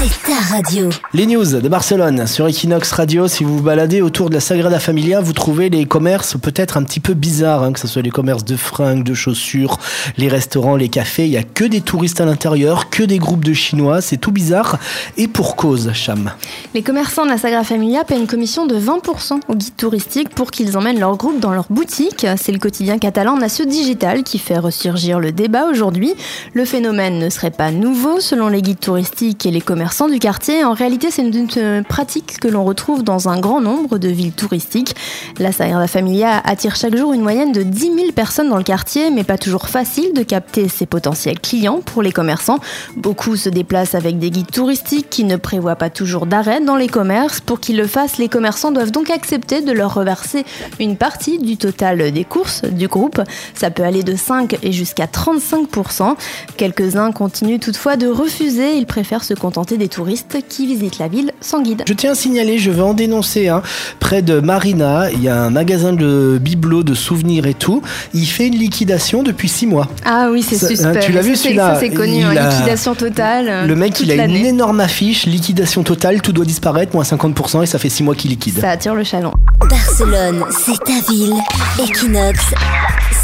c'est 0.00 0.22
ta 0.22 0.54
radio. 0.54 0.88
Les 1.12 1.26
news 1.26 1.44
de 1.44 1.68
Barcelone 1.68 2.26
sur 2.26 2.48
Equinox 2.48 2.90
Radio. 2.92 3.28
Si 3.28 3.44
vous 3.44 3.58
vous 3.58 3.62
baladez 3.62 4.00
autour 4.00 4.30
de 4.30 4.34
la 4.34 4.40
Sagrada 4.40 4.80
Familia, 4.80 5.20
vous 5.20 5.34
trouvez 5.34 5.68
les 5.68 5.84
commerces 5.84 6.38
peut-être 6.40 6.78
un 6.78 6.84
petit 6.84 7.00
peu 7.00 7.12
bizarres, 7.12 7.62
hein, 7.62 7.72
que 7.72 7.80
ce 7.80 7.86
soit 7.86 8.00
les 8.00 8.10
commerces 8.10 8.46
de 8.46 8.56
fringues, 8.56 9.02
de 9.02 9.12
chaussures, 9.12 9.78
les 10.16 10.28
restaurants, 10.28 10.76
les 10.76 10.88
cafés. 10.88 11.26
Il 11.26 11.32
y 11.32 11.36
a 11.36 11.42
que 11.42 11.64
des 11.64 11.82
touristes 11.82 12.18
à 12.22 12.24
l'intérieur, 12.24 12.88
que 12.88 13.02
des 13.02 13.18
groupes 13.18 13.44
de 13.44 13.52
Chinois. 13.52 14.00
C'est 14.00 14.16
tout 14.16 14.32
bizarre. 14.32 14.78
Et 15.18 15.28
pour 15.28 15.54
cause, 15.54 15.90
Cham. 15.92 16.30
Les 16.72 16.82
commerçants 16.82 17.26
de 17.26 17.30
la 17.30 17.36
Sagrada 17.36 17.64
Familia 17.64 18.04
paient 18.04 18.18
une 18.18 18.26
commission 18.26 18.64
de 18.64 18.76
20% 18.76 19.40
aux 19.48 19.54
guides 19.54 19.76
touristiques 19.76 20.30
pour 20.30 20.50
qu'ils 20.50 20.78
emmènent 20.78 21.00
leur 21.00 21.18
groupe 21.18 21.40
dans 21.40 21.52
leur 21.52 21.66
boutique. 21.68 22.26
C'est 22.40 22.52
le 22.52 22.58
quotidien 22.58 22.96
catalan 22.96 23.36
Nacio 23.36 23.66
Digital 23.66 24.22
qui 24.22 24.38
fait 24.38 24.58
ressurgir 24.58 25.20
le 25.20 25.30
débat 25.30 25.66
aujourd'hui. 25.66 26.14
Le 26.54 26.64
phénomène 26.64 27.18
ne 27.18 27.28
serait 27.28 27.50
pas 27.50 27.70
nouveau 27.70 28.20
selon 28.20 28.48
les 28.48 28.62
guides 28.62 28.80
touristiques 28.80 29.44
et 29.44 29.50
les 29.50 29.60
commerçants 29.60 29.89
du 29.90 30.18
quartier. 30.18 30.64
En 30.64 30.72
réalité, 30.72 31.10
c'est 31.10 31.22
une 31.22 31.84
pratique 31.84 32.38
que 32.40 32.48
l'on 32.48 32.64
retrouve 32.64 33.02
dans 33.02 33.28
un 33.28 33.38
grand 33.38 33.60
nombre 33.60 33.98
de 33.98 34.08
villes 34.08 34.32
touristiques. 34.32 34.94
La 35.38 35.52
Sagrada 35.52 35.86
Familia 35.88 36.40
attire 36.44 36.74
chaque 36.76 36.96
jour 36.96 37.12
une 37.12 37.20
moyenne 37.20 37.52
de 37.52 37.62
10 37.62 37.80
000 37.80 38.12
personnes 38.12 38.48
dans 38.48 38.56
le 38.56 38.62
quartier, 38.62 39.10
mais 39.10 39.24
pas 39.24 39.36
toujours 39.36 39.68
facile 39.68 40.14
de 40.14 40.22
capter 40.22 40.68
ses 40.68 40.86
potentiels 40.86 41.38
clients 41.38 41.80
pour 41.84 42.02
les 42.02 42.12
commerçants. 42.12 42.60
Beaucoup 42.96 43.36
se 43.36 43.48
déplacent 43.48 43.94
avec 43.94 44.18
des 44.18 44.30
guides 44.30 44.50
touristiques 44.50 45.10
qui 45.10 45.24
ne 45.24 45.36
prévoient 45.36 45.76
pas 45.76 45.90
toujours 45.90 46.24
d'arrêt 46.24 46.60
dans 46.60 46.76
les 46.76 46.88
commerces. 46.88 47.40
Pour 47.40 47.60
qu'ils 47.60 47.76
le 47.76 47.86
fassent, 47.86 48.16
les 48.16 48.28
commerçants 48.28 48.70
doivent 48.70 48.92
donc 48.92 49.10
accepter 49.10 49.60
de 49.60 49.72
leur 49.72 49.92
reverser 49.92 50.44
une 50.78 50.96
partie 50.96 51.38
du 51.38 51.56
total 51.56 52.10
des 52.12 52.24
courses 52.24 52.64
du 52.64 52.88
groupe. 52.88 53.20
Ça 53.54 53.70
peut 53.70 53.82
aller 53.84 54.02
de 54.02 54.16
5 54.16 54.56
et 54.62 54.72
jusqu'à 54.72 55.06
35%. 55.06 56.14
Quelques-uns 56.56 57.12
continuent 57.12 57.58
toutefois 57.58 57.96
de 57.96 58.06
refuser, 58.06 58.76
ils 58.76 58.86
préfèrent 58.86 59.24
se 59.24 59.34
contenter 59.34 59.76
des 59.80 59.88
touristes 59.88 60.36
qui 60.48 60.66
visitent 60.66 60.98
la 60.98 61.08
ville 61.08 61.32
sans 61.40 61.60
guide. 61.62 61.82
Je 61.88 61.92
tiens 61.92 62.12
à 62.12 62.14
signaler, 62.14 62.58
je 62.58 62.70
veux 62.70 62.84
en 62.84 62.94
dénoncer 62.94 63.48
un. 63.48 63.62
Près 63.98 64.22
de 64.22 64.38
Marina, 64.38 65.10
il 65.10 65.22
y 65.22 65.28
a 65.28 65.36
un 65.42 65.50
magasin 65.50 65.92
de 65.92 66.38
bibelots, 66.40 66.84
de 66.84 66.94
souvenirs 66.94 67.46
et 67.46 67.54
tout. 67.54 67.82
Il 68.14 68.26
fait 68.26 68.46
une 68.46 68.54
liquidation 68.56 69.22
depuis 69.24 69.48
6 69.48 69.66
mois. 69.66 69.88
Ah 70.04 70.28
oui, 70.30 70.42
c'est 70.48 70.56
Ça- 70.56 70.68
suspect. 70.68 70.86
hein, 70.86 70.94
tu 71.00 71.10
l'as 71.12 71.22
vu, 71.22 71.34
Ça, 71.34 71.36
c'est- 71.36 71.48
celui-là? 71.48 71.74
ça, 71.74 71.80
c'est 71.80 71.90
connu, 71.90 72.18
Il 72.18 72.22
hein, 72.22 72.36
a- 72.36 72.50
liquidation 72.50 72.94
totale. 72.94 73.66
Le 73.66 73.74
mec, 73.74 73.94
toute 73.94 74.06
il 74.06 74.12
a 74.20 74.24
une 74.24 74.36
énorme 74.46 74.80
affiche, 74.80 75.26
liquidation 75.26 75.82
totale, 75.82 76.20
tout 76.22 76.32
doit 76.32 76.44
disparaître, 76.44 76.94
moins 76.94 77.04
50%, 77.04 77.62
et 77.62 77.66
ça 77.66 77.78
fait 77.78 77.88
6 77.88 78.02
mois 78.02 78.14
qu'il 78.14 78.30
liquide. 78.30 78.60
Ça 78.60 78.70
attire 78.70 78.94
le 78.94 79.02
chaland. 79.04 79.34
Barcelone, 79.68 80.44
c'est 80.64 80.78
ta 80.84 81.10
ville. 81.10 81.34
Equinox, 81.82 82.38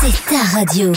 c'est 0.00 0.30
ta 0.30 0.58
radio. 0.58 0.92